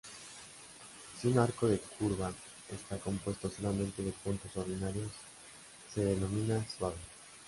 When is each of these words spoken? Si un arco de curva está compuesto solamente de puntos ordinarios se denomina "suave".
Si 1.15 1.27
un 1.27 1.37
arco 1.37 1.67
de 1.67 1.77
curva 1.77 2.33
está 2.71 2.97
compuesto 2.97 3.51
solamente 3.51 4.01
de 4.01 4.11
puntos 4.11 4.57
ordinarios 4.57 5.11
se 5.93 6.03
denomina 6.03 6.65
"suave". 6.75 6.95